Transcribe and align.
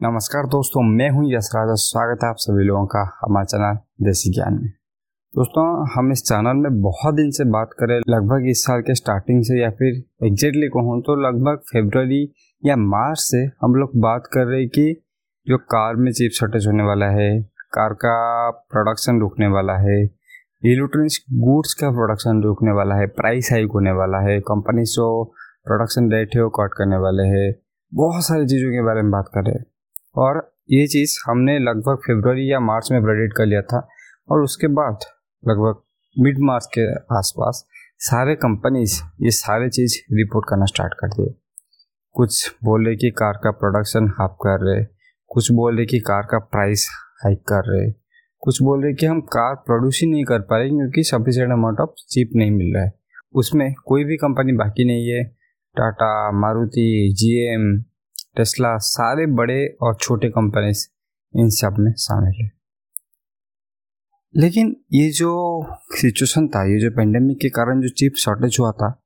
नमस्कार 0.00 0.46
दोस्तों, 0.46 0.82
मैं 0.88 1.08
हूँ 1.10 1.24
यशराज 1.26 1.68
स्वागत 1.74 2.24
है 2.24 2.28
आप 2.30 2.36
सभी 2.38 2.64
लोगों 2.64 2.84
का 2.86 3.00
हमारे 3.20 3.46
चैनल 3.46 3.78
देसी 4.04 4.30
ज्ञान 4.34 4.54
में। 4.54 4.68
दोस्तों, 5.34 5.64
हम 5.94 6.10
इस 6.12 6.22
चैनल 6.24 6.56
में 6.56 6.80
बहुत 6.82 7.14
दिन 7.14 7.30
से 7.30 7.44
बात 7.46 7.70
करें 7.78 7.94
लगभग 8.08 8.46
इस 8.50 8.62
साल 8.64 8.80
के 8.80 8.94
स्टार्टिंग 8.94 9.42
से 9.44 9.58
या 9.60 9.70
फिर 9.70 9.96
एग्जैक्टली 10.26 10.68
कहूँ 10.76 11.00
तो 11.00 11.16
लगभग 11.22 11.62
फेबररी 11.70 12.22
या 12.62 12.76
मार्च 12.76 13.18
से 13.20 13.38
हम 13.62 13.74
लोग 13.74 13.96
बात 14.02 14.28
कर 14.34 14.46
रहे 14.46 14.60
हैं 14.60 14.68
कि 14.68 14.84
जो 15.46 15.58
कार 15.74 15.96
में 15.96 16.10
चिप 16.12 16.32
शॉर्टेज 16.34 16.66
होने 16.66 16.84
वाला 16.84 17.06
है, 17.10 17.30
कार 17.74 17.94
का 17.94 18.50
प्रोडक्शन 18.50 19.18
रुकने 19.20 19.46
वाला 19.54 19.76
है 19.80 19.98
इलेक्ट्रॉनिक्स 20.02 21.18
गुड्स 21.40 21.74
का 21.80 21.90
प्रोडक्शन 21.90 22.42
रुकने 22.42 22.72
वाला 22.72 23.00
है 23.00 23.06
प्राइस 23.16 23.48
हाइक 23.52 23.72
होने 23.74 23.92
वाला 23.92 24.20
है 24.28 24.38
कंपनी 24.52 24.84
जो 24.92 25.08
प्रोडक्शन 25.66 26.12
रेट 26.12 26.36
है 26.36 26.42
वो 26.42 26.50
कट 26.60 26.78
करने 26.78 26.98
वाले 26.98 27.26
हैं, 27.28 27.50
बहुत 27.92 28.24
सारी 28.24 28.46
चीज़ों 28.46 28.70
के 28.70 28.84
बारे 28.86 29.02
में 29.02 29.10
बात 29.12 29.30
कर 29.34 29.44
रहे 29.44 29.58
हैं। 29.58 29.64
और 30.18 30.38
ये 30.70 30.86
चीज़ 30.86 31.18
हमने 31.26 31.58
लगभग 31.58 31.98
फरवरी 31.98 32.50
या 32.52 32.60
मार्च 32.60 32.88
में 32.92 33.02
प्रेडिक्ट 33.02 33.36
कर 33.36 33.46
लिया 33.46 33.62
था 33.62 33.86
और 34.28 34.42
उसके 34.42 34.66
बाद 34.74 35.04
लगभग 35.44 35.82
मिड 36.16 36.38
मार्च 36.40 36.66
के 36.78 36.86
आसपास 37.18 37.64
सारे 38.00 38.34
कंपनीज़ 38.34 39.00
ये 39.22 39.30
सारे 39.30 39.68
चीज़ 39.68 39.98
रिपोर्ट 40.12 40.46
करना 40.48 40.64
स्टार्ट 40.64 40.94
कर 40.94 41.08
दिए। 41.08 41.34
कुछ 42.14 42.54
बोल 42.64 42.86
रहे 42.86 42.96
कि 42.96 43.10
कार 43.10 43.40
का 43.44 43.50
प्रोडक्शन 43.50 44.08
हाफ़ 44.18 44.32
कर 44.32 44.64
रहे, 44.64 44.84
कुछ 45.30 45.50
बोल 45.52 45.76
रहे 45.76 45.86
कि 45.86 45.98
कार 46.00 46.22
का 46.22 46.38
प्राइस 46.38 46.88
हाइक 47.24 47.42
कर 47.48 47.62
रहे, 47.66 47.90
कुछ 48.42 48.62
बोल 48.62 48.84
रहे 48.84 48.94
कि 48.94 49.06
हम 49.06 49.20
कार 49.20 49.54
प्रोड्यूस 49.66 50.00
ही 50.02 50.10
नहीं 50.10 50.24
कर 50.24 50.40
पा 50.40 50.58
रहे 50.58 50.68
क्योंकि 50.68 51.02
सफिशेंट 51.02 51.52
अमाउंट 51.52 51.80
ऑफ़ 51.80 51.90
चिप 52.08 52.30
नहीं 52.36 52.50
मिल 52.50 52.74
रहा 52.74 52.84
है। 52.84 52.92
उसमें 53.34 53.72
कोई 53.86 54.04
भी 54.04 54.16
कंपनी 54.16 54.52
बाकी 54.52 54.84
नहीं 54.84 55.08
है, 55.08 55.24
टाटा, 55.76 56.30
मारुति 56.32 57.14
जीएम 57.18 57.72
टेस्ला 58.38 58.76
सारे 58.76 59.26
बड़े 59.26 59.76
और 59.82 59.94
छोटे 59.94 60.28
कंपनीज़ 60.28 60.88
इन 61.36 61.48
सब 61.48 61.76
में 61.78 61.92
शामिल 61.92 62.44
है। 62.44 62.58
लेकिन 64.36 64.76
ये 64.92 65.10
जो 65.10 65.62
सिचुएशन 65.90 66.48
था, 66.48 66.64
ये 66.64 66.80
जो 66.80 66.90
पेंडेमिक 66.90 67.38
के 67.40 67.48
कारण 67.48 67.80
जो 67.80 67.88
चिप 67.88 68.12
शॉर्टेज 68.18 68.56
हुआ 68.60 68.72
था, 68.72 69.02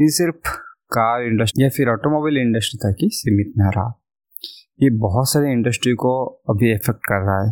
ये 0.00 0.08
सिर्फ़ 0.08 0.48
कार 0.92 1.22
इंडस्ट्री 1.22 1.64
या 1.64 1.68
फिर 1.68 1.88
ऑटोमोबाइल 1.88 2.38
इंडस्ट्री 2.38 2.78
तक 2.78 2.98
ही 3.02 3.08
सीमित 3.08 3.52
न 3.58 3.62
रहा। 3.62 4.02
ये 4.82 4.90
बहुत 4.90 5.28
सारे 5.28 5.52
इंडस्ट्री 5.52 5.92
को 5.92 6.24
अभी 6.24 6.74
इफ़ेक्ट 6.74 7.00
कर 7.00 7.26
रहा 7.26 7.46
है। 7.46 7.50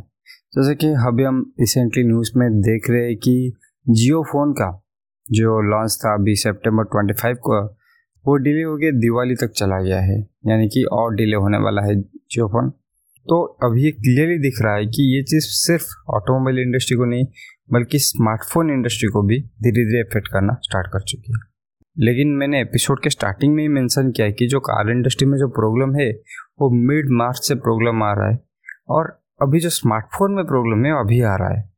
जैसे 0.55 0.75
कि 0.75 0.87
अभी 0.87 1.23
हम 1.23 1.55
रिसेंटली 1.61 2.05
न्यूज़ 2.05 2.31
में 2.37 2.61
देख 2.61 2.91
रहे 2.91 3.07
हैं 3.07 3.17
कि 3.17 3.53
जियो 3.89 4.23
फ़ोन 4.23 4.53
का 4.53 4.85
जो 5.31 5.61
लॉन्च 5.71 5.99
था 6.05 6.15
अभी 6.15 6.37
सितंबर 6.37 6.85
25 6.85 7.37
को 7.39 7.80
वो 8.27 8.37
डिले 8.37 8.63
हो 8.63 8.77
गया, 8.77 8.91
दिवाली 8.91 9.35
तक 9.35 9.49
चला 9.49 9.83
गया 9.83 10.01
है। 10.01 10.29
यानी 10.47 10.69
कि 10.69 10.85
और 10.93 11.15
डिले 11.15 11.37
होने 11.37 11.59
वाला 11.59 11.83
है 11.83 12.01
जियो 12.01 12.49
फ़ोन 12.49 12.73
तो 13.21 13.45
अभी 13.45 13.85
ये 13.85 13.91
क्लियरली 13.91 14.39
दिख 14.39 14.63
रहा 14.63 14.75
है 14.75 14.87
कि 14.87 15.17
ये 15.17 15.23
चीज़ 15.23 15.45
सिर्फ़ 15.45 15.87
ऑटोमोबाइल 16.11 16.59
इंडस्ट्री 16.59 16.97
को 16.97 17.05
नहीं, 17.05 17.27
बल्कि 17.73 17.99
स्मार्टफ़ोन 17.99 18.71
इंडस्ट्री 18.71 19.09
को 19.09 19.23
भी 19.23 19.41
धीरे 19.41 19.85
धीरे 19.85 20.01
इफ़ेक्ट 20.01 20.29
करना 20.29 20.59
स्टार्ट 20.63 20.87
कर 20.87 21.01
चुकी 21.01 21.33
है। 21.33 21.51
लेकिन 21.99 22.29
मैंने 22.29 22.61
एपिसोड 22.61 23.03
के 23.03 23.11
स्टार्टिंग 23.11 23.55
में 23.55 23.63
ही 23.63 23.69
मेंशन 23.69 24.11
किया 24.11 24.27
है 24.27 24.33
कि 24.33 24.47
जो 24.47 24.61
कार 24.61 24.91
इंडस्ट्री 24.91 25.27
में 25.27 25.39
जो 25.39 25.49
प्रॉब्लम 25.49 26.01
है, 26.01 26.13
वो 26.61 26.71
मिड 26.71 27.07
मार्च 27.11 27.49
से 27.49 27.55
प्रॉब्लम 27.55 28.03
आ 28.03 28.13
रहा 28.13 28.31
है। 28.31 28.41
और 28.89 29.23
अभी 29.43 29.61
जो 29.61 29.71
स्मार्टफ़ोन 29.71 30.35
में 30.35 30.47
प्रॉब्लम 30.47 30.85
है, 30.85 30.93
वो 30.93 31.01
अभी 31.01 31.21
आ 31.21 31.37
रहा 31.37 31.55
है। 31.55 31.73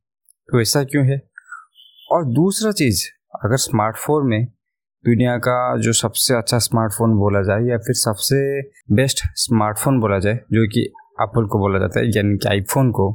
तो 0.51 0.61
ऐसा 0.61 0.85
क्यों 0.85 1.07
है? 1.07 1.23
और 2.11 2.25
दूसरा 2.25 2.73
चीज़, 2.73 3.09
अगर 3.45 3.57
स्मार्टफ़ोन 3.57 4.27
में 4.27 4.47
दुनिया 5.05 5.37
का 5.37 5.77
जो 5.77 5.93
सबसे 5.93 6.35
अच्छा 6.35 6.59
स्मार्टफ़ोन 6.59 7.15
बोला 7.17 7.43
जाए 7.43 7.63
या 7.63 7.77
फिर 7.77 7.95
सबसे 7.95 8.37
बेस्ट 8.95 9.23
स्मार्टफ़ोन 9.35 10.01
बोला 10.01 10.19
जाए, 10.19 10.35
जो 10.35 10.67
कि 10.67 10.81
एप्पल 11.23 11.47
को 11.47 11.59
बोला 11.59 11.79
जाता 11.79 12.01
है, 12.01 12.07
यानी 12.07 12.37
कि 12.39 12.49
आईफोन 12.49 12.91
को, 12.91 13.07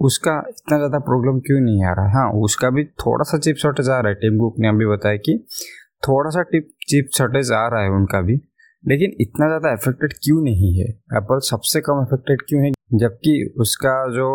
उसका 0.00 0.36
इतना 0.48 0.76
ज़्यादा 0.76 0.98
प्रॉब्लम 0.98 1.40
क्यों 1.40 1.60
नहीं 1.60 1.84
आ 1.84 1.92
रहा? 1.92 2.06
है 2.06 2.12
हाँ 2.12 2.30
उसका 2.42 2.70
भी 2.70 2.84
थोड़ा 2.84 3.24
सा 3.24 3.38
चिप 3.38 3.56
शॉर्टेज 3.56 3.88
आ 3.88 3.98
रहा 4.00 4.08
है। 4.08 4.14
टीम 4.14 4.38
कुक 4.38 4.54
ने 4.58 4.68
अभी 4.68 4.86
बताया 4.86 5.16
कि 5.16 5.36
थोड़ा 6.08 6.30
सा 6.30 6.42
टिप 6.42 6.68
चिप 6.88 7.08
शॉर्टेज 7.18 7.52
आ 7.52 7.66
रहा 7.68 7.82
है 7.82 7.90
उनका 7.90 8.20
भी, 8.20 8.40
लेकिन 8.84 9.16
इतना 9.20 9.46
ज़्यादा 9.46 9.72
अफेक्टेड 9.72 10.12
क्यों 10.22 10.42
नहीं 10.44 10.74
है? 10.78 10.88
एप्पल 11.18 11.38
सबसे 11.50 11.80
कम 11.80 12.00
अफेक्टेड 12.00 12.42
क्यों 12.48 12.64
है? 12.64 12.72
जबकि 12.94 13.54
उसका 13.60 13.94
जो 14.14 14.28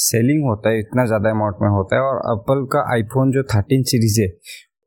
सेलिंग 0.00 0.44
होता 0.44 0.70
है, 0.70 0.78
इतना 0.78 1.04
ज़्यादा 1.06 1.30
अमाउंट 1.30 1.56
में 1.62 1.68
होता 1.68 1.96
है 1.96 2.02
और 2.02 2.16
एप्पल 2.32 2.64
का 2.72 2.92
आईफोन 2.94 3.30
जो 3.32 3.42
थर्टीन 3.54 3.82
सीरीज़ 3.82 4.20
है 4.22 4.28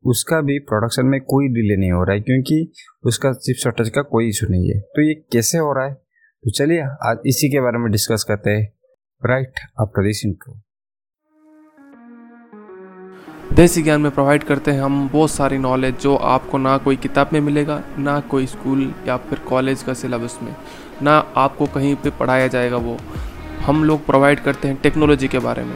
उसका 0.04 0.40
भी 0.42 0.58
प्रोडक्शन 0.60 1.06
में 1.06 1.20
कोई 1.22 1.48
डिले 1.48 1.76
नहीं 1.78 1.92
हो 1.92 2.04
रहा 2.04 2.16
है, 2.16 2.22
क्योंकि 2.22 2.72
उसका 3.04 3.32
चिप 3.34 3.56
शॉर्टेज 3.56 3.90
का 3.90 4.02
कोई 4.02 4.30
इशू 4.30 4.48
नहीं 4.50 4.70
है। 4.70 4.80
तो 4.80 5.02
ये 5.02 5.14
कैसे 5.34 5.58
हो 5.58 5.74
रहा 5.74 5.86
है? 5.86 5.94
तो 5.94 6.52
चलिए, 6.52 6.82
आज 6.82 7.18
इसी 7.26 7.50
के 7.50 7.62
बारे 7.62 7.78
में 7.78 7.92
डिस्कस 7.92 8.24
करते 8.28 8.50
हैं। 8.50 8.72
राइट 9.22 9.60
आफ्टर 9.82 10.04
दिस 10.04 10.26
इंट्रो 10.26 10.60
देसी 13.54 13.82
ज्ञान 13.84 14.02
में 14.02 14.12
प्रोवाइड 14.12 14.44
करते 14.44 14.72
हैं 14.72 14.82
हम 14.82 15.08
बहुत 15.10 15.32
सारी 15.32 15.58
नॉलेज 15.58 15.96
जो 16.00 16.16
आपको 16.16 16.58
ना 16.58 16.78
कोई 16.78 16.96
किताब 16.96 17.30
में 17.34 17.40
मिलेगा, 17.42 17.82
ना 18.00 18.20
कोई 18.20 18.46
स्कूल 18.46 18.94
या 19.08 19.18
फिर 19.20 19.40
कॉलेज 19.40 19.84
का 19.84 19.94
सिलेबस 19.94 20.38
में, 20.44 20.56
ना 21.02 21.18
आपको 21.38 21.66
कहीं 21.66 21.96
पे 21.96 22.10
पढ़ाया 22.10 22.48
जाएगा 22.48 22.78
वो। 22.78 22.98
हम 23.62 23.84
लोग 23.84 24.06
प्रोवाइड 24.06 24.40
करते 24.40 24.68
हैं 24.68 24.78
टेक्नोलॉजी 24.78 25.28
के 25.28 25.40
बारे 25.40 25.64
में। 25.64 25.76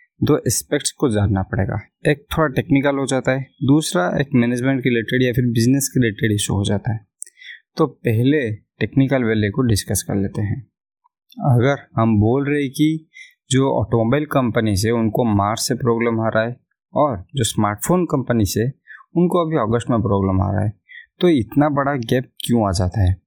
दो 0.23 0.37
एस्पेक्ट्स 0.37 0.91
को 0.91 1.09
जानना 1.09 1.41
पड़ेगा। 1.41 1.79
एक 2.07 2.25
थोड़ा 2.37 2.47
टेक्निकल 2.47 2.95
हो 2.95 3.05
जाता 3.05 3.31
है, 3.31 3.41
दूसरा 3.63 4.19
एक 4.21 4.29
मैनेजमेंट 4.35 4.81
रिलेटेड 4.85 5.23
या 5.23 5.33
फिर 5.33 5.45
बिज़नेस 5.45 5.89
के 5.93 5.99
रिलेटेड 5.99 6.31
इशू 6.31 6.53
हो 6.53 6.63
जाता 6.63 6.93
है। 6.93 7.07
तो 7.77 7.87
पहले 7.87 8.51
टेक्निकल 8.51 9.23
वैल्यू 9.23 9.51
को 9.51 9.61
डिस्कस 9.61 10.03
कर 10.07 10.15
लेते 10.15 10.41
हैं। 10.41 10.61
अगर 11.39 12.01
हम 12.01 12.19
बोल 12.19 12.49
रहे 12.49 12.67
कि 12.69 13.09
जो 13.51 13.71
ऑटोमोबाइल 13.71 14.25
कंपनी 14.25 14.75
से 14.75 14.91
उनको 14.91 15.23
मार्च 15.23 15.59
से 15.59 15.75
प्रॉब्लम 15.75 16.19
आ 16.21 16.29
रहा 16.29 16.43
है 16.43 16.59
और 16.93 17.25
जो 17.35 17.43
स्मार्टफ़ोन 17.43 18.05
कंपनी 18.05 18.45
से 18.45 18.67
उनको 19.15 19.45
अभी 19.45 19.57
अगस्त 19.57 19.89
में 19.89 19.99
प्रॉब्लम 19.99 20.41
आ 20.41 20.51
रहा 20.51 20.65
है 20.65 20.73
तो 21.21 21.29
इतना 21.29 21.69
बड़ा 21.69 21.95
गैप 21.95 22.31
क्यों 22.45 22.67
आ 22.67 22.71
जाता 22.71 23.01
है? 23.01 23.21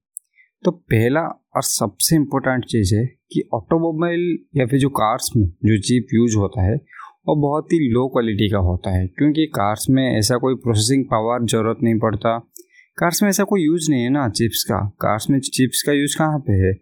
तो 0.63 0.71
पहला 0.71 1.21
और 1.55 1.63
सबसे 1.63 2.15
इम्पोर्टेंट 2.15 2.65
चीज़ 2.65 2.95
है 2.95 3.05
कि 3.31 3.49
ऑटोमोबाइल 3.53 4.37
या 4.55 4.65
फिर 4.65 4.79
जो 4.79 4.89
कार्स 4.89 5.29
में 5.37 5.47
जो 5.47 5.77
चिप 5.77 6.07
यूज़ 6.13 6.37
होता 6.37 6.61
है, 6.63 6.75
वो 7.27 7.35
बहुत 7.35 7.65
ही 7.65 7.91
लो 7.91 8.07
क्वालिटी 8.07 8.49
का 8.49 8.57
होता 8.57 8.91
है। 8.97 9.07
क्योंकि 9.07 9.45
कार्स 9.45 9.85
में 9.89 10.17
ऐसा 10.17 10.37
कोई 10.37 10.55
प्रोसेसिंग 10.55 11.05
पावर 11.05 11.45
ज़रूरत 11.45 11.77
नहीं 11.83 11.99
पड़ता। 11.99 12.39
कार्स 12.97 13.23
में 13.23 13.29
ऐसा 13.29 13.43
कोई 13.43 13.61
यूज़ 13.61 13.91
नहीं 13.91 14.03
है 14.03 14.09
ना 14.09 14.29
चिप्स 14.29 14.63
का। 14.63 14.95
कार्स 15.01 15.29
में 15.29 15.39
चिप्स 15.39 15.83
का 15.83 15.91
यूज़ 15.91 16.17
कहाँ 16.17 16.39
पे 16.39 16.53
है? 16.53 16.73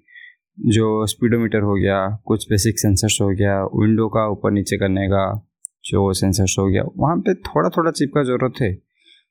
जो 0.59 1.05
स्पीडोमीटर 1.05 1.59
हो 1.59 1.73
गया, 1.75 2.21
कुछ 2.25 2.49
बेसिक 2.49 2.79
सेंसर्स 2.79 3.17
हो 3.21 3.27
गया 3.27 3.63
विंडो 3.63 4.07
का 4.07 4.31
ऊपर 4.31 4.51
नीचे 4.51 4.77
करने 4.77 5.07
का 5.07 5.49
जो 5.85 6.13
सेंसर्स 6.13 6.55
हो 6.59 6.67
गया, 6.67 6.83
वहाँ 6.97 7.17
पे 7.17 7.33
थोड़ा 7.33 7.69
थोड़ा 7.69 7.91
चिप 7.91 8.11
का 8.15 8.23
ज़रूरत 8.23 8.53
है। 8.61 8.77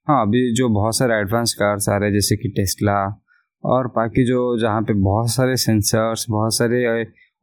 हाँ 0.08 0.26
अभी 0.26 0.54
जो 0.54 0.68
बहुत 0.68 0.96
सारे 0.96 1.14
एडवांस 1.14 1.54
कार्स 1.54 1.88
आ 1.88 1.96
रहे 1.96 2.08
हैं, 2.08 2.14
जैसे 2.14 2.36
कि 2.36 2.48
टेस्ला 2.48 3.22
और 3.64 3.86
बाकी 3.88 4.24
जो 4.26 4.40
जहाँ 4.60 4.82
पे 4.82 4.94
बहुत 5.00 5.30
सारे 5.30 5.56
सेंसर्स 5.58 6.26
बहुत 6.30 6.54
सारे 6.54 6.84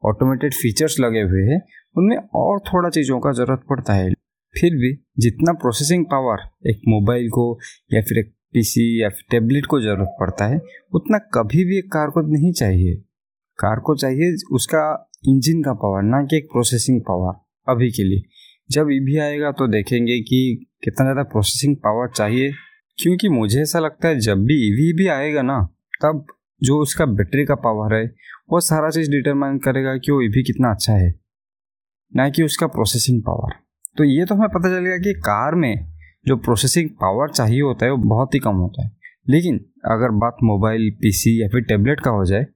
ऑटोमेटेड 0.02 0.54
फीचर्स 0.54 0.98
लगे 1.00 1.20
हुए 1.22 1.42
हैं, 1.44 1.60
उनमें 1.96 2.16
और 2.16 2.58
थोड़ा 2.62 2.88
चीज़ों 2.90 3.18
का 3.20 3.32
ज़रूरत 3.32 3.64
पड़ता 3.70 3.92
है। 3.92 4.12
फिर 4.54 4.74
भी 4.74 4.92
जितना 5.18 5.52
प्रोसेसिंग 5.54 6.04
पावर 6.06 6.40
एक 6.70 6.80
मोबाइल 6.88 7.28
को 7.30 7.44
या 7.90 8.00
फिर 8.02 8.18
एक 8.18 8.32
पीसी 8.54 9.02
या 9.02 9.08
फिर 9.08 9.24
टेबलेट 9.30 9.66
को 9.66 9.80
ज़रूरत 9.80 10.16
पड़ता 10.20 10.46
है, 10.46 10.60
उतना 10.92 11.18
कभी 11.34 11.64
भी 11.64 11.78
एक 11.78 11.92
कार 11.92 12.10
को 12.10 12.20
नहीं 12.28 12.52
चाहिए। 12.52 12.94
कार 13.58 13.80
को 13.80 13.94
चाहिए 13.96 14.34
उसका 14.54 14.82
इंजन 15.28 15.62
का 15.62 15.72
पावर 15.74 16.02
ना 16.02 16.22
कि 16.22 16.36
एक 16.36 16.46
प्रोसेसिंग 16.52 17.00
पावर 17.00 17.34
अभी 17.66 17.90
के 17.90 18.04
लिए। 18.04 18.22
जब 18.70 18.88
ईवी 18.92 19.16
आएगा 19.18 19.50
तो 19.52 19.66
देखेंगे 19.68 20.18
कि 20.20 20.66
कितना 20.84 21.04
ज़्यादा 21.04 21.22
प्रोसेसिंग 21.30 21.76
पावर 21.76 22.08
चाहिए, 22.08 22.50
क्योंकि 22.98 23.28
मुझे 23.28 23.60
ऐसा 23.62 23.78
लगता 23.78 24.08
है 24.08 24.18
जब 24.20 24.44
भी 24.44 24.56
ईवी 24.66 24.92
भी 24.98 25.06
आएगा 25.10 25.42
ना 25.42 25.58
तब 26.00 26.26
जो 26.62 26.78
उसका 26.82 27.04
बैटरी 27.08 27.44
का 27.44 27.54
पावर 27.56 27.94
है, 27.94 28.04
वो 28.50 28.60
सारा 28.60 28.90
चीज़ 28.90 29.10
डिटरमाइन 29.10 29.58
करेगा 29.58 29.96
कि 29.96 30.12
वो 30.12 30.18
भी 30.34 30.42
कितना 30.42 30.70
अच्छा 30.70 30.92
है, 30.92 31.14
ना 32.12 32.28
कि 32.28 32.42
उसका 32.42 32.66
प्रोसेसिंग 32.68 33.22
पावर 33.22 33.54
तो 33.96 34.04
ये 34.04 34.24
तो 34.24 34.34
हमें 34.34 34.48
पता 34.48 34.68
चलेगा 34.70 34.96
कि 34.98 35.12
कार 35.20 35.54
में 35.54 35.86
जो 36.26 36.36
प्रोसेसिंग 36.38 36.88
पावर 37.00 37.30
चाहिए 37.30 37.60
होता 37.60 37.86
है, 37.86 37.92
वो 37.92 37.98
बहुत 38.08 38.34
ही 38.34 38.38
कम 38.38 38.56
होता 38.56 38.84
है. 38.84 38.90
लेकिन 39.28 39.56
अगर 39.86 40.10
बात 40.18 40.36
मोबाइल 40.44 40.90
पीसी 41.00 41.40
या 41.42 41.48
फिर 41.48 41.62
टेबलेट 41.62 42.00
का 42.00 42.10
हो 42.10 42.24
जाए 42.24 42.46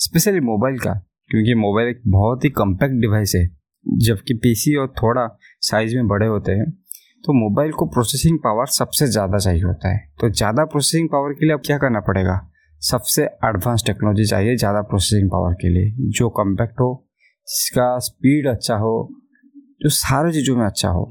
स्पेशली 0.00 0.40
मोबाइल 0.42 0.78
का, 0.78 0.92
क्योंकि 1.30 1.54
मोबाइल 1.56 1.88
एक 1.88 2.02
बहुत 2.08 2.44
ही 2.44 2.50
कम्पैक्ट 2.52 2.94
डिवाइस 3.00 3.32
है, 3.36 3.46
जबकि 3.86 4.34
पीसी 4.34 4.74
और 4.76 4.92
थोड़ा 5.02 5.26
साइज़ 5.62 5.96
में 5.96 6.08
बड़े 6.08 6.26
होते 6.26 6.52
हैं 6.52 6.70
तो 7.24 7.32
मोबाइल 7.34 7.72
को 7.72 7.86
प्रोसेसिंग 7.86 8.38
पावर 8.38 8.66
सबसे 8.72 9.06
ज़्यादा 9.06 9.38
चाहिए 9.38 9.62
होता 9.62 9.88
है. 9.88 9.98
तो 10.20 10.30
ज़्यादा 10.30 10.64
प्रोसेसिंग 10.64 11.08
पावर 11.08 11.32
के 11.32 11.46
लिए 11.46 11.54
अब 11.54 11.62
क्या 11.66 11.78
करना 11.78 12.00
पड़ेगा? 12.00 12.34
सबसे 12.82 13.22
एडवांस 13.22 13.82
टेक्नोलॉजी 13.86 14.24
चाहिए 14.26 14.56
ज़्यादा 14.56 14.80
प्रोसेसिंग 14.82 15.28
पावर 15.30 15.54
के 15.54 15.68
लिए। 15.68 16.10
जो 16.10 16.28
कम्पैक्ट 16.38 16.80
हो, 16.80 16.90
जिसका 17.48 17.98
स्पीड 18.00 18.46
अच्छा 18.48 18.76
हो, 18.76 18.92
जो 19.82 19.88
सारी 19.90 20.32
चीज़ों 20.32 20.56
में 20.56 20.64
अच्छा 20.66 20.88
हो। 20.90 21.04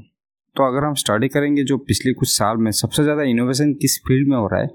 तो 0.56 0.66
अगर 0.66 0.84
हम 0.84 0.94
स्टडी 0.96 1.28
करेंगे 1.28 1.64
जो 1.64 1.76
पिछले 1.80 2.12
कुछ 2.14 2.28
साल 2.28 2.56
में 2.56 2.70
सबसे 2.72 3.02
ज़्यादा 3.02 3.22
इनोवेशन 3.24 3.72
किस 3.82 3.98
फ़ील्ड 4.08 4.28
में 4.28 4.36
हो 4.36 4.46
रहा 4.46 4.60
है, 4.60 4.68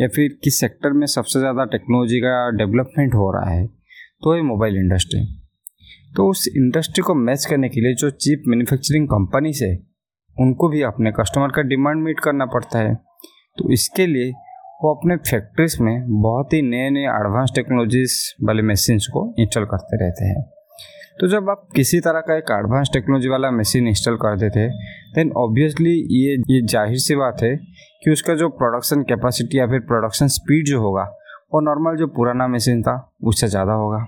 या 0.00 0.08
फिर 0.08 0.38
किस 0.44 0.60
सेक्टर 0.60 0.92
में 0.92 1.06
सबसे 1.08 1.38
ज़्यादा 1.38 1.64
टेक्नोलॉजी 1.72 2.20
का 2.20 2.34
डेवलपमेंट 2.58 3.14
हो 3.14 3.30
रहा 3.32 3.50
है 3.50 3.66
तो 4.22 4.34
ये 4.36 4.42
मोबाइल 4.44 4.76
इंडस्ट्री 4.76 5.20
तो 6.12 6.28
उस 6.30 6.46
इंडस्ट्री 6.48 7.02
को 7.02 7.14
मैच 7.16 7.44
करने 7.46 7.68
के 7.68 7.80
लिए 7.80 7.94
जो 7.94 8.10
चीप 8.12 8.42
मैन्युफैक्चरिंग 8.48 9.06
कंपनीज़ 9.08 9.62
है, 9.64 9.74
उनको 10.36 10.68
भी 10.68 10.82
अपने 10.84 11.12
कस्टमर 11.12 11.52
का 11.52 11.62
डिमांड 11.64 12.02
मीट 12.02 12.20
करना 12.20 12.46
पड़ता 12.48 12.78
है। 12.78 12.94
तो 13.58 13.72
इसके 13.72 14.06
लिए 14.06 14.32
वो 14.82 14.94
अपने 14.94 15.16
फैक्ट्रीज 15.18 15.76
में 15.80 16.20
बहुत 16.22 16.52
ही 16.52 16.60
नए 16.62 16.88
नए 16.90 17.02
एडवांस 17.10 17.52
टेक्नोलॉजीज़ 17.54 18.14
वाले 18.46 18.62
मशीन्स 18.62 19.06
को 19.06 19.22
इंस्टॉल 19.38 19.64
करते 19.64 19.96
रहते 19.96 20.24
हैं। 20.24 20.42
तो 21.20 21.26
जब 21.28 21.50
आप 21.50 21.66
किसी 21.76 22.00
तरह 22.00 22.20
का 22.20 22.36
एक 22.36 22.50
एडवांस 22.50 22.90
टेक्नोलॉजी 22.92 23.28
वाला 23.28 23.50
मशीन 23.50 23.88
इंस्टॉल 23.88 24.16
कर 24.16 24.38
देते 24.38 24.60
हैं 24.60 24.70
देन 25.14 25.30
ऑब्वियसली 25.36 25.92
ये 26.12 26.34
ये 26.50 26.60
ज़ाहिर 26.62 26.98
सी 26.98 27.16
बात 27.16 27.42
है 27.42 27.54
कि 28.02 28.10
उसका 28.10 28.34
जो 28.34 28.48
प्रोडक्शन 28.54 29.02
कैपेसिटी 29.02 29.58
या 29.58 29.66
फिर 29.66 29.80
प्रोडक्शन 29.82 30.26
स्पीड 30.30 30.66
जो 30.66 30.80
होगा, 30.80 31.02
वो 31.54 31.60
नॉर्मल 31.60 31.96
जो 31.96 32.06
पुराना 32.08 32.48
मशीन 32.48 32.82
था, 32.82 32.96
उससे 33.24 33.48
ज़्यादा 33.48 33.72
होगा। 33.74 33.98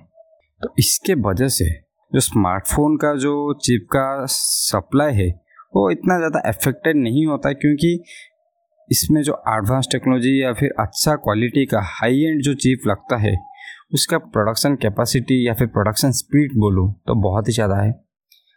तो 0.61 0.75
इसके 0.79 1.15
वजह 1.23 1.49
से 1.49 1.71
जो 2.13 2.21
स्मार्टफ़ोन 2.21 2.97
का 2.97 3.15
जो 3.17 3.33
चिप 3.63 3.87
का 3.93 4.25
सप्लाई 4.29 5.15
है, 5.15 5.29
वो 5.77 5.91
इतना 5.91 6.17
ज़्यादा 6.19 6.49
अफेक्टेड 6.49 6.97
नहीं 6.97 7.27
होता, 7.27 7.53
क्योंकि 7.53 7.99
इसमें 8.91 9.23
जो 9.23 9.33
एडवांस 9.49 9.89
टेक्नोलॉजी 9.93 10.41
या 10.43 10.53
फिर 10.53 10.75
अच्छा 10.81 11.15
क्वालिटी 11.19 11.65
का 11.67 11.81
हाई 11.93 12.21
एंड 12.23 12.43
जो 12.43 12.55
चिप 12.57 12.89
लगता 12.89 13.17
है, 13.19 13.35
उसका 13.95 14.19
प्रोडक्शन 14.19 14.75
कैपेसिटी 14.77 15.47
या 15.47 15.55
फिर 15.55 15.67
प्रोडक्शन 15.69 16.11
स्पीड 16.13 16.59
बोलूँ 16.59 16.93
तो 17.07 17.15
बहुत 17.23 17.49
ही 17.49 17.53
ज़्यादा 17.53 17.77
है। 17.77 17.91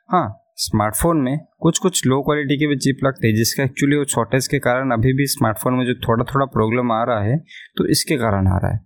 हाँ 0.09 0.27
स्मार्टफ़ोन 0.57 1.17
में 1.17 1.37
कुछ 1.61 1.79
कुछ 1.79 2.05
लो 2.07 2.21
क्वालिटी 2.21 2.57
के 2.57 2.67
भी 2.67 2.75
चिप 2.77 2.99
लगते 3.03 3.27
हैं, 3.27 3.35
जिसका 3.35 3.63
एक्चुअली 3.63 3.95
वो 3.95 4.05
शॉर्टेज 4.05 4.47
के 4.47 4.59
कारण 4.59 4.91
अभी 4.91 5.13
भी 5.13 5.25
स्मार्टफ़ोन 5.27 5.73
में 5.73 5.85
जो 5.85 5.93
थोड़ा 6.07 6.25
थोड़ा 6.25 6.45
प्रॉब्लम 6.47 6.91
आ 6.91 7.03
रहा 7.03 7.23
है 7.23 7.37
तो 7.77 7.85
इसके 7.87 8.17
कारण 8.17 8.47
आ 8.47 8.57
रहा 8.57 8.71
है। 8.71 8.85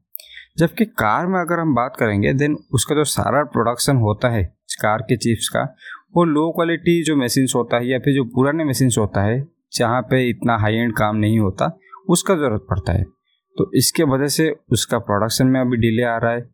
जबकि 0.58 0.86
कार 0.86 1.28
में 1.28 1.40
अगर 1.40 1.60
हम 1.60 1.74
बात 1.76 1.96
करेंगे 2.00 2.34
देन 2.34 2.58
उसका 2.74 2.96
जो 2.96 3.04
सारा 3.06 3.44
प्रोडक्शन 3.46 3.98
होता 3.98 4.30
है, 4.30 4.44
कार 4.82 5.02
के 5.02 5.18
चिप्स 5.18 5.48
का, 5.50 5.62
वो 6.16 6.24
लो 6.26 6.50
क्वालिटी 6.52 7.02
जो 7.04 7.16
मशीन्स 7.16 7.56
होता 7.56 7.78
है 7.78 7.88
या 7.88 8.00
फिर 8.00 8.14
जो 8.14 8.24
पुराने 8.26 8.64
मशीन्स 8.66 8.98
होता 8.98 9.24
है 9.24 9.40
जहाँ 9.74 10.02
पे 10.02 10.28
इतना 10.30 10.58
हाई 10.58 10.76
एंड 10.76 10.94
काम 10.96 11.16
नहीं 11.18 11.40
होता, 11.40 11.72
उसका 12.10 12.36
ज़रूरत 12.36 12.66
पड़ता 12.70 12.94
है। 12.94 13.04
तो 13.58 13.70
इसके 13.76 14.04
वजह 14.06 14.28
से 14.30 14.50
उसका 14.72 14.98
प्रोडक्शन 15.02 15.48
में 15.48 15.60
अभी 15.62 15.78
डिले 15.80 16.04
आ 16.04 16.18
रहा 16.18 16.32
है 16.32 16.50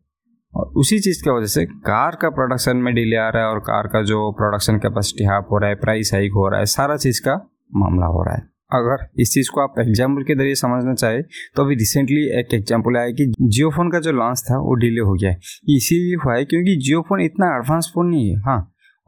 और 0.52 0.72
उसी 0.76 0.98
चीज़ 1.00 1.22
की 1.24 1.30
वजह 1.30 1.46
से 1.46 1.64
कार 1.86 2.16
का 2.22 2.28
प्रोडक्शन 2.30 2.76
में 2.76 2.94
डिले 2.94 3.16
आ 3.16 3.28
रहा 3.28 3.42
है 3.42 3.48
और 3.48 3.58
कार 3.62 3.86
का 3.86 4.02
जो 4.04 4.30
प्रोडक्शन 4.38 4.78
कैपेसिटी 4.78 5.24
हाफ़ 5.24 5.44
हो 5.50 5.58
रहा 5.58 5.70
है 5.70 5.76
प्राइस 5.76 6.10
हाइक 6.14 6.32
हो 6.34 6.48
रहा 6.48 6.60
है, 6.60 6.66
सारा 6.66 6.96
चीज़ 6.96 7.20
का 7.22 7.34
मामला 7.76 8.06
हो 8.06 8.22
रहा 8.22 8.34
है। 8.34 8.46
अगर 8.72 9.06
इस 9.20 9.32
चीज़ 9.32 9.50
को 9.50 9.60
आप 9.60 9.74
एग्ज़ाम्पल 9.80 10.22
के 10.22 10.34
ज़रिए 10.34 10.54
समझना 10.56 10.94
चाहे 10.94 11.20
तो 11.22 11.64
अभी 11.64 11.74
रिसेंटली 11.74 12.24
एक 12.38 12.54
एग्ज़ाम्पल 12.54 12.96
आया 12.96 13.10
कि 13.10 13.32
जियो 13.40 13.70
फ़ोन 13.70 13.90
का 13.90 14.00
जो 14.00 14.12
लॉन्च 14.12 14.40
था, 14.40 14.58
वो 14.58 14.74
डिले 14.76 15.00
हो 15.00 15.14
गया 15.14 15.30
है। 15.30 15.38
इसीलिए 15.76 16.16
हुआ 16.24 16.34
है 16.34 16.44
क्योंकि 16.44 16.76
जियो 16.78 17.00
फ़ोन 17.08 17.20
इतना 17.22 17.46
एडवांस 17.56 17.90
फ़ोन 17.94 18.08
नहीं 18.08 18.28
है। 18.30 18.40
हाँ 18.40 18.58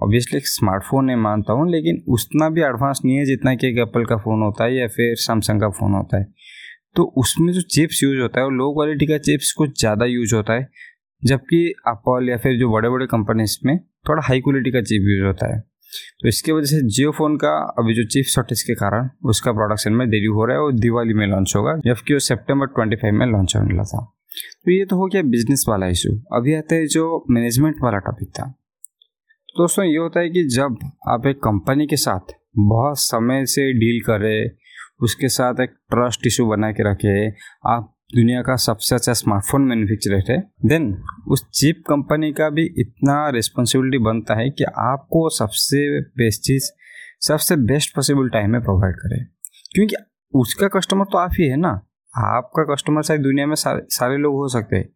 ऑब्वियसली 0.00 0.36
एक 0.38 0.46
स्मार्टफ़ोन 0.48 1.10
है 1.10 1.16
मानता 1.18 1.52
हूँ, 1.52 1.70
लेकिन 1.70 2.02
उतना 2.08 2.48
भी 2.50 2.60
एडवांस 2.62 3.00
नहीं 3.04 3.16
है 3.16 3.24
जितना 3.24 3.54
कि 3.54 3.68
एक 3.68 3.78
एप्पल 3.78 4.04
का 4.04 4.16
फ़ोन 4.18 4.42
होता 4.42 4.64
है 4.64 4.74
या 4.74 4.86
फिर 4.88 5.14
सैमसंग 5.18 5.60
का 5.60 5.68
फ़ोन 5.70 5.94
होता 5.94 6.18
है। 6.18 6.26
तो 6.96 7.02
उसमें 7.18 7.52
जो 7.52 7.60
चिप्स 7.68 8.02
यूज़ 8.02 8.20
होता 8.20 8.40
है 8.40 8.44
वो 8.44 8.50
लो 8.52 8.72
क्वालिटी 8.74 9.06
का 9.06 9.18
चिप्स 9.20 9.52
कुछ 9.52 9.78
ज़्यादा 9.80 10.04
यूज़ 10.06 10.34
होता 10.34 10.52
है, 10.52 10.68
जबकि 11.22 11.64
एप्पल 11.88 12.28
या 12.28 12.36
फिर 12.36 12.58
जो 12.58 12.70
बड़े 12.72 12.88
बड़े 12.90 13.06
कंपनीज़ 13.08 13.58
में 13.66 13.78
थोड़ा 14.08 14.22
हाई 14.26 14.40
क्वालिटी 14.40 14.70
का 14.70 14.80
चिप 14.82 15.08
यूज़ 15.08 15.26
होता 15.26 15.54
है। 15.54 15.58
तो 16.20 16.28
इसके 16.28 16.52
वजह 16.52 16.66
से 16.66 16.80
जियो 16.88 17.10
फ़ोन 17.12 17.36
का 17.36 17.50
अभी 17.78 17.94
जो 17.94 18.04
चिप 18.06 18.24
शॉर्टेज 18.28 18.62
के 18.62 18.74
कारण 18.76 19.08
उसका 19.28 19.52
प्रोडक्शन 19.52 19.92
में 19.92 20.08
देरी 20.08 20.26
हो 20.28 20.44
रहा 20.44 20.56
है 20.56 20.62
और 20.62 20.72
दिवाली 20.74 21.14
में 21.14 21.26
लॉन्च 21.26 21.52
होगा, 21.56 21.76
जबकि 21.86 22.12
वो 22.12 22.18
सेप्टेम्बर 22.20 22.66
ट्वेंटी 22.68 22.96
फाइव 22.96 23.14
में 23.14 23.26
लॉन्च 23.26 23.56
होने 23.56 23.74
वाला 23.74 23.84
था 23.84 24.04
तो 24.64 24.70
ये 24.70 24.84
तो 24.84 24.96
हो 24.96 25.06
गया 25.06 25.22
बिज़नेस 25.28 25.64
वाला 25.68 25.86
इशू 25.88 26.10
अभी 26.32 26.54
आता 26.54 26.74
है 26.74 26.86
जो 26.88 27.24
मैनेजमेंट 27.30 27.76
वाला 27.82 27.98
टॉपिक 28.00 28.28
था। 28.30 28.44
दोस्तों, 29.58 29.84
ये 29.84 29.96
होता 29.96 30.20
है 30.20 30.30
कि 30.30 30.42
जब 30.44 30.76
आप 31.08 31.26
एक 31.26 31.36
कंपनी 31.36 31.86
के 31.86 31.96
साथ 31.96 32.32
बहुत 32.58 32.98
समय 32.98 33.46
से 33.46 33.72
डील 33.72 34.00
कर 34.00 34.50
उसके 35.02 35.28
साथ 35.28 35.54
एक 35.60 35.70
ट्रस्ट 35.70 36.26
इशू 36.26 36.46
बना 36.46 36.72
के 36.72 36.90
रखे, 36.90 37.28
आप 37.66 37.96
दुनिया 38.14 38.42
का 38.42 38.56
सबसे 38.56 38.94
अच्छा 38.94 39.12
स्मार्टफ़ोन 39.12 39.62
मैन्युफैक्चरर 39.62 40.24
है 40.30 40.50
देन 40.64 41.02
उस 41.28 41.50
चिप 41.54 41.82
कंपनी 41.88 42.32
का 42.32 42.50
भी 42.50 42.64
इतना 42.78 43.28
रिस्पॉन्सिबिलिटी 43.30 43.98
बनता 43.98 44.34
है 44.34 44.50
कि 44.50 44.64
आपको 44.64 45.28
सबसे 45.28 46.00
बेस्ट 46.00 46.40
चीज़, 46.42 46.70
सबसे 47.26 47.56
बेस्ट 47.56 47.96
पॉसिबल 47.96 48.28
टाइम 48.28 48.50
में 48.50 48.60
प्रोवाइड 48.60 48.96
करे। 48.96 49.24
क्योंकि 49.74 49.96
उसका 50.34 50.68
कस्टमर 50.68 51.04
तो 51.04 51.18
आप 51.18 51.30
ही 51.32 51.48
है 51.48 51.56
ना। 51.56 51.70
आपका 52.16 52.74
कस्टमर 52.74 53.02
शायद 53.02 53.20
दुनिया 53.20 53.46
में 53.46 53.54
सारे 53.54 53.80
सारे 53.88 54.16
लोग 54.16 54.34
हो 54.34 54.48
सकते 54.48 54.76
हैं, 54.76 54.88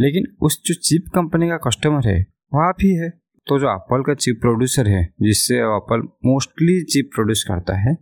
लेकिन 0.00 0.24
उस 0.42 0.62
जो 0.66 0.74
चिप 0.74 1.04
कंपनी 1.14 1.48
का 1.48 1.56
कस्टमर 1.56 2.08
है, 2.08 2.26
वो 2.54 2.68
आप 2.68 2.76
ही 2.82 2.94
है। 2.94 3.23
तो 3.46 3.58
जो 3.58 3.70
एप्पल 3.70 4.02
का 4.02 4.14
चिप 4.14 4.38
प्रोड्यूसर 4.40 4.88
है, 4.88 5.04
जिससे 5.22 5.56
एप्पल 5.56 6.02
मोस्टली 6.26 6.80
चिप 6.84 7.10
प्रोड्यूस 7.14 7.44
करता 7.48 7.76
है, 7.78 7.92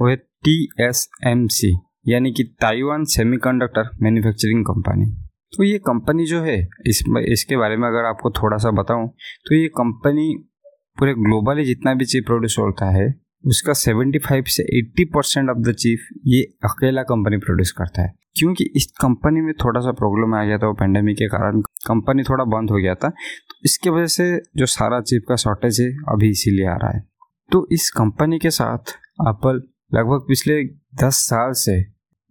वो 0.00 0.08
है 0.08 0.16
टी 0.16 0.56
एस 0.80 1.08
एम 1.26 1.46
सी 1.48 1.72
यानी 2.08 2.32
कि 2.32 2.44
ताइवान 2.60 3.04
सेमीकंडक्टर 3.04 3.90
मैन्युफैक्चरिंग 4.02 4.64
कंपनी 4.64 5.06
तो 5.52 5.64
ये 5.64 5.78
कंपनी 5.78 6.24
जो 6.26 6.40
है, 6.42 6.58
इस 6.86 7.02
इसके 7.28 7.56
बारे 7.56 7.76
में 7.76 7.88
अगर 7.88 8.04
आपको 8.04 8.30
थोड़ा 8.32 8.56
सा 8.56 8.70
बताऊँ 8.72 9.08
तो 9.46 9.54
ये 9.54 9.68
कंपनी 9.78 10.34
पूरे 10.98 11.14
ग्लोबली 11.14 11.64
जितना 11.64 11.94
भी 11.94 12.04
चिप 12.04 12.26
प्रोड्यूस 12.26 12.56
होता 12.58 12.90
है 12.90 13.10
उसका 13.46 13.72
75 13.72 14.48
से 14.48 14.62
80 14.78 15.04
परसेंट 15.14 15.50
ऑफ़ 15.50 15.58
द 15.58 15.72
चिप 15.72 16.20
ये 16.26 16.42
अकेला 16.42 17.02
कंपनी 17.02 17.36
प्रोड्यूस 17.36 17.72
करता 17.72 18.02
है। 18.02 18.14
क्योंकि 18.38 18.64
इस 18.76 18.86
कंपनी 18.86 19.40
में 19.40 19.54
थोड़ा 19.54 19.80
सा 19.80 19.92
प्रॉब्लम 19.92 20.34
आ 20.34 20.44
गया 20.44 20.58
था, 20.58 20.66
वो 20.66 20.72
पेंडेमिक 20.72 21.16
के 21.16 21.26
कारण 21.26 21.60
कंपनी 21.60 22.22
थोड़ा 22.22 22.44
बंद 22.44 22.70
हो 22.70 22.76
गया 22.76 22.94
था 22.94 23.08
तो 23.48 23.54
इसके 23.64 23.90
वजह 23.90 24.06
से 24.06 24.38
जो 24.56 24.66
सारा 24.66 25.00
चिप 25.00 25.22
का 25.28 25.36
शॉर्टेज 25.36 25.80
है, 25.80 25.92
अभी 25.92 26.30
इसीलिए 26.30 26.66
आ 26.66 26.76
रहा 26.76 26.90
है। 26.90 27.08
तो 27.52 27.68
इस 27.72 27.90
कंपनी 27.90 28.38
के 28.38 28.50
साथ 28.50 28.90
एप्पल 29.28 29.62
लगभग 29.94 30.24
पिछले 30.28 30.64
दस 31.06 31.14
साल 31.14 31.52
से 31.52 31.82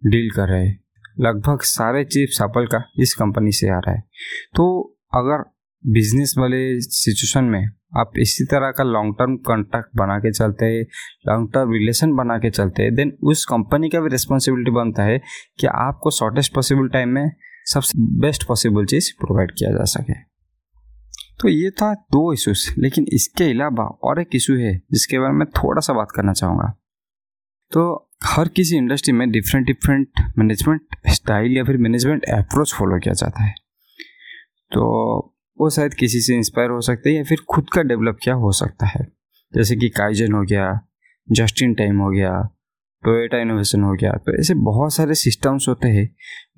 डील 0.06 0.30
कर 0.30 0.48
रहे 0.48 0.66
हैं। 0.66 0.80
लगभग 1.20 1.60
सारे 1.60 2.04
चिप्स 2.04 2.40
एप्पल 2.42 2.66
का 2.66 2.90
इस 3.00 3.14
कंपनी 3.14 3.52
से 3.52 3.68
आ 3.68 3.78
रहा 3.78 3.92
है। 3.92 4.00
तो 4.56 4.96
अगर 5.14 5.50
बिज़नेस 5.86 6.34
वाले 6.38 6.80
सिचुएशन 6.80 7.44
में 7.44 7.68
आप 7.92 8.12
इसी 8.18 8.44
तरह 8.44 8.70
का 8.70 8.84
लॉन्ग 8.84 9.14
टर्म 9.14 9.36
कॉन्ट्रैक्ट 9.36 9.88
बना 9.96 10.18
के 10.18 10.32
चलते 10.32 10.64
हैं 10.64 10.82
लॉन्ग 11.28 11.52
टर्म 11.54 11.72
रिलेशन 11.72 12.12
बना 12.12 12.38
के 12.38 12.50
चलते 12.50 12.82
हैं 12.82 12.94
देन 12.94 13.12
उस 13.22 13.44
कंपनी 13.44 13.88
का 13.88 14.00
भी 14.00 14.08
रिस्पॉन्सिबिलिटी 14.08 14.70
बनता 14.70 15.02
है 15.02 15.20
कि 15.60 15.66
आपको 15.66 16.10
शॉर्टेस्ट 16.10 16.54
पॉसिबल 16.54 16.88
टाइम 16.88 17.08
में 17.08 17.30
सबसे 17.64 17.98
बेस्ट 18.20 18.46
पॉसिबल 18.46 18.84
चीज़ 18.84 19.12
प्रोवाइड 19.20 19.50
किया 19.50 19.70
जा 19.70 19.84
सके। 19.84 20.12
तो 21.40 21.48
ये 21.48 21.70
था 21.70 21.92
दो 21.94 22.32
इशूज 22.32 22.66
लेकिन 22.78 23.06
इसके 23.12 23.44
अलावा 23.44 23.84
और 23.84 24.20
एक 24.20 24.28
इशू 24.34 24.54
है 24.54 24.76
जिसके 24.92 25.18
बारे 25.18 25.32
में 25.32 25.46
थोड़ा 25.48 25.80
सा 25.80 25.92
बात 25.92 26.08
करना 26.16 26.32
चाहूँगा। 26.32 26.72
तो 27.72 28.10
हर 28.24 28.48
किसी 28.48 28.76
इंडस्ट्री 28.76 29.12
में 29.12 29.30
डिफरेंट 29.30 29.66
डिफरेंट 29.66 30.08
मैनेजमेंट 30.38 30.96
स्टाइल 31.08 31.56
या 31.56 31.64
फिर 31.64 31.76
मैनेजमेंट 31.76 32.24
अप्रोच 32.24 32.74
फॉलो 32.74 32.98
किया 32.98 33.14
जाता 33.14 33.44
है। 33.44 33.54
तो 34.72 35.36
वो 35.60 35.70
शायद 35.70 35.94
किसी 35.94 36.20
से 36.20 36.34
इंस्पायर 36.34 36.70
हो 36.70 36.80
सकते 36.80 37.10
हैं 37.10 37.16
या 37.16 37.24
फिर 37.24 37.38
खुद 37.48 37.70
का 37.70 37.82
डेवलप 37.82 38.18
किया 38.22 38.34
हो 38.34 38.52
सकता 38.52 38.86
है? 38.86 39.06
जैसे 39.54 39.76
कि 39.76 39.88
काइजन 39.88 40.32
हो 40.32 40.42
गया 40.42 40.80
जस्ट 41.28 41.62
इन 41.62 41.74
टाइम 41.74 41.98
हो 41.98 42.10
गया 42.10 42.32
टोयोटा 43.04 43.38
इनोवेशन 43.38 43.82
हो 43.82 43.92
गया 43.92 44.12
तो 44.16 44.38
ऐसे 44.40 44.54
बहुत 44.54 44.92
सारे 44.94 45.14
सिस्टम्स 45.14 45.68
होते 45.68 45.88
हैं 45.88 46.06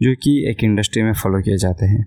जो 0.02 0.14
कि 0.14 0.30
एक 0.50 0.64
इंडस्ट्री 0.64 1.02
में 1.02 1.12
फॉलो 1.12 1.40
किए 1.40 1.56
जाते 1.56 1.86
हैं। 1.86 2.04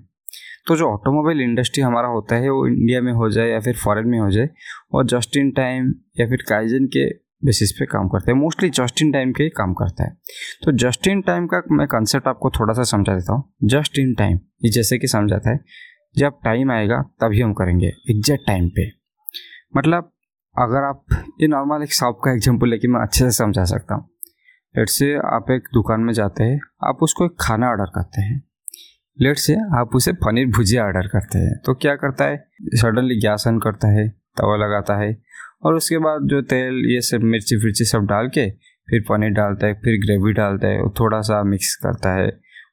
तो 0.68 0.75
जो 0.75 0.86
ऑटोमोबाइल 0.86 1.42
इंडस्ट्री 1.42 1.84
हमारा 1.84 2.08
होता 2.08 2.36
है, 2.36 2.50
वो 2.50 2.68
इंडिया 2.68 3.02
में 3.02 3.12
हो 3.14 3.30
जाए 3.30 3.50
या 3.50 3.60
फिर 3.60 3.75
फॉरेन 3.75 4.08
में 4.08 4.20
हो 4.20 4.30
जाए, 4.32 4.50
और 4.94 5.06
जस्ट 5.06 5.38
इन 5.38 5.52
टाइम 5.52 5.94
या 6.20 6.28
फिर 6.28 6.44
काइजन 6.50 6.86
के 6.88 7.06
बेसिस 7.46 7.72
पे 7.72 7.86
काम 7.86 8.08
करते 8.08 8.32
हैं। 8.32 8.40
मोस्टली 8.40 8.70
जस्ट 8.70 9.02
इन 9.02 9.12
टाइम 9.12 9.32
के 9.32 9.50
काम 9.50 9.74
करता 9.74 10.04
है। 10.04 10.18
तो 10.64 10.72
जस्ट 10.78 11.08
इन 11.08 11.22
टाइम 11.22 11.48
का 11.48 11.62
मैं 11.72 11.88
कंसेप्ट 11.88 12.28
आपको 12.28 12.50
थोड़ा 12.50 12.74
सा 12.74 12.84
समझा 12.84 13.16
देता 13.16 13.34
हूँ। 13.34 13.44
जस्ट 13.64 14.00
इन 14.00 14.14
टाइम 14.14 14.40
ये 14.66 14.72
जैसे 14.72 14.98
कि 14.98 15.08
समझाता 15.08 15.50
है 15.50 15.60
जब 16.18 16.40
टाइम 16.44 16.72
आएगा, 16.72 17.02
तभी 17.22 17.42
हम 17.42 17.54
करेंगे 17.54 17.88
एग्जैक्ट 18.10 18.48
टाइम 18.48 18.70
पे। 18.70 18.88
मतलब 19.78 20.12
अगर 20.56 20.84
आप, 20.84 21.06
ये 21.42 21.48
नॉर्मल 21.48 21.84
एक 21.84 21.94
शॉप 21.94 22.20
का 22.26 22.32
एग्ज़ाम्पल 22.32 22.70
लेके 22.70 22.88
मैं 22.88 23.02
अच्छे 23.02 23.24
से 23.26 23.32
समझा 23.32 23.64
सकता 23.64 23.96
हूँ। 23.96 24.10
लेट 24.76 24.90
से 24.90 25.14
आप 25.16 25.52
एक 25.52 25.68
दुकान 25.74 26.02
में 26.02 26.14
जाते 26.14 26.44
हैं, 26.44 26.60
आप 26.84 27.04
उसको 27.04 27.26
एक 27.26 27.36
खाना 27.42 27.70
ऑर्डर 27.70 27.92
करते 27.96 28.22
हैं। 28.22 28.42
लेट 29.18 29.38
से 29.38 29.56
आप 29.76 29.96
उसे 29.96 30.14
पनीर 30.14 30.48
भुजिया 30.48 30.86
ऑर्डर 30.86 31.08
करते 31.08 31.40
हैं। 31.40 31.58
तो 31.66 31.74
क्या 31.74 31.96
करता 31.96 32.26
है? 32.26 32.38
सडनली 32.76 33.20
गैस 33.20 33.48
ऑन 33.48 33.60
करता 33.60 33.88
है, 33.88 34.08
तवा 34.10 34.56
लगाता 34.56 34.98
है 34.98 35.16
और 35.64 35.76
उसके 35.76 35.98
बाद 35.98 36.28
जो 36.30 36.42
तेल, 36.42 36.84
ये 36.86 37.02
सब 37.02 37.24
मिर्ची 37.24 37.58
फिर्ची 37.58 37.86
सब 37.86 38.06
डाल 38.06 38.28
के 38.28 38.50
फिर 38.88 39.04
पनीर 39.10 39.30
डालता 39.30 39.68
है, 39.68 39.74
फिर 39.74 40.00
ग्रेवी 40.00 40.34
डालता 40.34 40.68
है, 40.68 40.90
थोड़ा 40.90 41.22
सा 41.22 41.44
मिक्स 41.44 41.76
करता 41.76 42.14
है। 42.16 42.28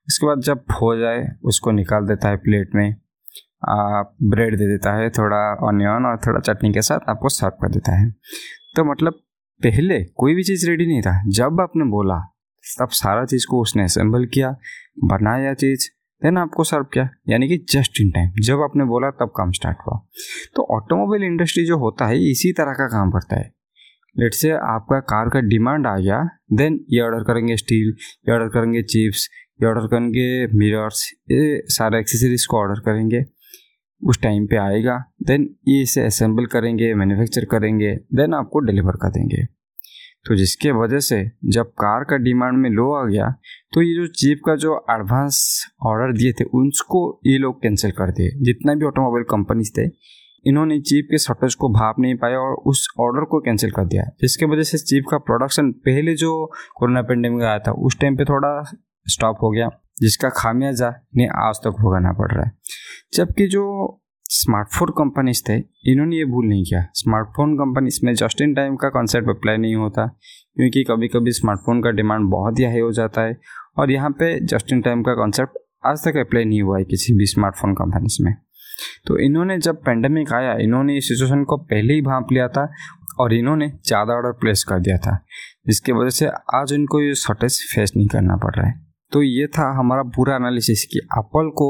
उसके 0.08 0.26
बाद 0.26 0.40
जब 0.40 0.64
हो 0.72 0.96
जाए, 0.96 1.26
उसको 1.44 1.70
निकाल 1.70 2.06
देता 2.06 2.28
है 2.28 2.36
प्लेट 2.36 2.74
में। 2.74 2.94
ब्रेड 4.22 4.56
दे 4.58 4.66
देता 4.66 4.96
है, 4.96 5.10
थोड़ा 5.10 5.66
ऑनियन 5.68 6.06
और 6.06 6.18
थोड़ा 6.26 6.40
चटनी 6.40 6.72
के 6.72 6.82
साथ 6.82 6.98
आपको 7.08 7.28
सर्व 7.28 7.50
कर 7.50 7.68
देता 7.68 7.98
है। 8.00 8.10
तो 8.76 8.84
मतलब 8.90 9.12
पहले 9.62 10.04
कोई 10.04 10.34
भी 10.34 10.42
चीज़ 10.42 10.70
रेडी 10.70 10.86
नहीं 10.86 11.02
था। 11.02 11.22
जब 11.28 11.60
आपने 11.60 11.84
बोला, 11.84 12.18
तब 12.80 12.88
सारा 12.90 13.24
चीज़ 13.24 13.46
को 13.50 13.62
उसने 13.62 13.84
असेंबल 13.84 14.26
किया, 14.26 14.56
बनाया 15.04 15.54
चीज़ 15.54 15.88
देन 16.22 16.38
आपको 16.38 16.64
सर्व 16.64 16.84
किया। 16.84 17.08
यानी 17.28 17.48
कि 17.48 17.56
जस्ट 17.70 18.00
इन 18.00 18.10
टाइम 18.10 18.30
जब 18.42 18.60
आपने 18.60 18.84
बोला, 18.84 19.10
तब 19.10 19.32
काम 19.36 19.52
स्टार्ट 19.52 19.78
हुआ। 19.86 20.06
तो 20.56 20.62
ऑटोमोबाइल 20.62 21.22
इंडस्ट्री 21.22 21.64
जो 21.64 21.78
होता 21.78 22.06
है 22.06 22.30
इसी 22.30 22.52
तरह 22.52 22.72
का 22.72 22.86
काम 22.86 23.10
करता 23.10 23.36
है। 23.36 23.52
लेट 24.18 24.34
से 24.34 24.50
आपका 24.50 25.00
कार 25.00 25.28
का 25.28 25.40
डिमांड 25.40 25.86
आ 25.86 25.96
गया 25.96 26.24
देन 26.52 26.80
ये 26.90 27.00
ऑर्डर 27.00 27.22
करेंगे 27.22 27.56
स्टील 27.56 27.94
ये 28.28 28.32
ऑर्डर 28.32 28.48
करेंगे 28.48 28.82
चिप्स 28.82 29.28
ये 29.62 29.68
ऑर्डर 29.68 29.86
करेंगे 29.86 30.46
मिरर्स 30.58 31.12
ये 31.30 31.62
सारे 31.66 31.98
एक्सेसरीज 31.98 32.46
को 32.46 32.56
ऑर्डर 32.56 32.80
करेंगे। 32.80 33.22
उस 34.02 34.20
टाइम 34.22 34.46
पे 34.46 34.56
आएगा 34.56 34.98
देन 35.22 35.48
ये 35.68 35.80
इसे 35.82 36.00
असेंबल 36.00 36.46
करेंगे 36.46 36.92
मैन्युफैक्चर 36.94 37.44
करेंगे 37.50 37.94
देन 38.14 38.34
आपको 38.34 38.60
डिलीवर 38.60 38.96
कर 39.02 39.10
देंगे। 39.10 39.44
तो 40.26 40.34
जिसके 40.36 40.70
वजह 40.72 40.98
से 41.00 41.16
जब 41.44 41.70
कार 41.80 42.04
का 42.04 42.16
डिमांड 42.16 42.58
में 42.58 42.68
लो 42.70 42.92
आ 42.94 43.04
गया 43.04 43.30
तो 43.72 43.82
ये 43.82 43.94
जो 43.94 44.06
चीप 44.14 44.40
का 44.46 44.54
जो 44.56 44.74
एडवांस 44.90 45.66
ऑर्डर 45.86 46.12
दिए 46.12 46.32
थे 46.32 46.44
उनको 46.54 47.00
ये 47.26 47.38
लोग 47.38 47.62
कैंसिल 47.62 47.90
कर 47.90 48.10
दिए। 48.10 48.30
जितना 48.42 48.74
भी 48.74 48.86
ऑटोमोबाइल 48.86 49.24
कंपनीज़ 49.24 49.70
थे, 49.78 49.86
इन्होंने 50.46 50.78
चीप 50.80 51.08
के 51.10 51.18
शॉर्टेज 51.18 51.54
को 51.54 51.68
भाप 51.68 51.96
नहीं 51.98 52.14
पाया 52.14 52.38
और 52.38 52.54
उस 52.66 52.86
ऑर्डर 53.00 53.24
को 53.24 53.40
कैंसिल 53.40 53.70
कर 53.70 53.84
दिया। 53.84 54.02
जिसके 54.20 54.46
वजह 54.46 54.62
से 54.62 54.78
चीप 54.78 55.04
का 55.10 55.18
प्रोडक्शन 55.18 55.70
पहले 55.86 56.14
जो 56.14 56.32
कोरोना 56.76 57.02
पेंडेमिक 57.02 57.42
आया 57.42 57.58
था, 57.58 57.72
उस 57.72 57.98
टाइम 58.00 58.16
पे 58.16 58.24
थोड़ा 58.24 58.62
स्टॉप 59.06 59.36
हो 59.42 59.50
गया। 59.50 59.68
जिसका 60.02 60.28
खामियाजा 60.28 60.88
इन्हें 60.88 61.28
आज 61.28 61.56
तक 61.56 61.80
भुगतना 61.80 62.12
पड़ 62.12 62.30
रहा 62.32 62.44
है। 62.44 62.52
जबकि 63.14 63.46
जो 63.46 63.64
स्मार्टफ़ोन 64.30 64.88
कंपनीज़ 64.88 65.42
थे, 65.48 65.56
इन्होंने 65.92 66.16
ये 66.16 66.24
भूल 66.24 66.46
नहीं 66.46 66.64
किया। 66.64 66.86
स्मार्टफ़ोन 66.94 67.54
कंपनीज़ 67.54 67.98
में 68.04 68.14
जस्ट 68.14 68.40
इन 68.40 68.54
टाइम 68.54 68.76
का 68.76 68.88
कॉन्सेप्ट 68.88 69.28
अप्लाई 69.28 69.56
नहीं 69.56 69.74
होता, 69.74 70.06
क्योंकि 70.56 70.84
कभी 70.84 71.08
कभी 71.08 71.32
स्मार्टफ़ोन 71.32 71.82
का 71.82 71.90
डिमांड 71.90 72.30
बहुत 72.30 72.58
ही 72.58 72.64
हाई 72.64 72.80
हो 72.80 72.92
जाता 72.92 73.22
है, 73.22 73.36
और 73.78 73.90
यहाँ 73.90 74.10
पे 74.10 74.38
जस्ट 74.46 74.72
इन 74.72 74.80
टाइम 74.80 75.02
का 75.02 75.14
कॉन्सेप्ट 75.14 75.58
आज 75.86 76.04
तक 76.04 76.16
अप्लाई 76.16 76.44
नहीं 76.44 76.62
हुआ 76.62 76.78
है 76.78 76.84
किसी 76.84 77.14
भी 77.14 77.26
स्मार्टफ़ोन 77.26 77.74
कंपनीज़ 77.74 78.22
में। 78.22 78.34
तो 79.06 79.18
इन्होंने 79.18 79.58
जब 79.58 79.82
पेंडेमिक 79.82 80.32
आया, 80.32 80.54
इन्होंने 80.54 80.96
इस 80.96 81.08
सिचुएशन 81.08 81.44
को 81.44 81.56
पहले 81.56 81.94
ही 81.94 82.02
भाप 82.02 82.32
लिया 82.32 82.48
था, 82.48 82.68
और 83.20 83.34
इन्होंने 83.34 83.68
ज़्यादा 83.68 84.14
ऑर्डर 84.14 84.32
प्लेस 84.32 84.64
कर 84.64 84.78
दिया 84.78 84.96
था, 84.96 85.18
जिसकी 85.66 85.92
वजह 85.92 86.10
से 86.10 86.26
आज 86.54 86.72
इनको 86.72 87.02
ये 87.02 87.14
शॉर्टेज 87.14 87.60
फेस 87.74 87.92
नहीं 87.96 88.08
करना 88.08 88.36
पड़ 88.36 88.54
रहा 88.54 88.66
है। 88.66 88.81
तो 89.12 89.22
ये 89.22 89.46
था 89.48 89.64
हमारा 89.78 90.02
पूरा 90.14 90.36
एनालिसिस 90.36 90.84
कि 90.92 90.98
एप्पल 91.18 91.48
को 91.56 91.68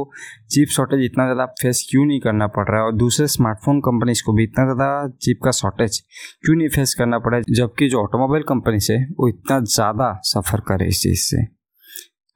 चिप 0.51 0.69
शॉर्टेज 0.69 1.05
इतना 1.05 1.25
ज़्यादा 1.25 1.47
फेस 1.63 1.87
क्यों 1.91 2.05
नहीं 2.07 2.21
करना 2.21 2.47
पड़ 2.49 2.67
रहा 2.69 2.81
है? 2.81 2.85
और 2.85 2.95
दूसरे 2.97 3.27
स्मार्टफ़ोन 3.29 3.81
कंपनीज़ 3.81 4.23
को 4.27 4.33
भी 4.33 4.45
इतना 4.45 4.65
ज़्यादा 4.65 5.09
चिप 5.23 5.41
का 5.45 5.51
शॉर्टेज 5.53 5.99
क्यों 6.45 6.57
नहीं 6.57 6.69
फेस 6.69 6.95
करना 6.99 7.19
पड़ा 7.19 7.41
जबकि 7.51 7.89
जो 7.89 8.03
ऑटोमोबाइल 8.03 8.43
कंपनीज़ 8.49 8.93
है, 8.93 9.03
वो 9.11 9.29
इतना 9.29 9.61
ज़्यादा 9.61 10.13
सफ़र 10.25 10.61
करे 10.69 10.89
इस 10.89 11.03
चीज़ 11.03 11.27
से। 11.27 11.45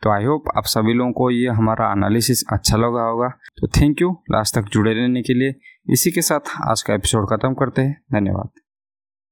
तो 0.03 0.11
आई 0.11 0.25
होप 0.25 0.45
आप 0.57 0.65
सभी 0.67 0.93
लोगों 0.93 1.13
को 1.13 1.31
ये 1.31 1.49
हमारा 1.53 1.91
एनालिसिस 1.93 2.45
अच्छा 2.53 2.77
लगा 2.77 3.03
होगा। 3.03 3.29
तो 3.59 3.69
थैंक 3.81 4.03
यू 4.03 4.11
लास्ट 4.33 4.55
तक 4.55 4.69
जुड़े 4.73 4.93
रहने 4.93 5.23
के 5.23 5.35
लिए 5.35 5.55
इसी 5.89 6.11
के 6.11 6.23
साथ 6.23 6.55
आज 6.69 6.83
का 6.83 6.95
एपिसोड 6.95 7.29
ख़त्म 7.31 7.55
करते 7.55 7.83
हैं। 7.83 8.01
धन्यवाद। 8.13 8.66